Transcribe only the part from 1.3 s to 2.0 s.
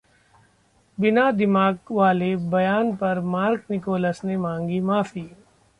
दिमाग’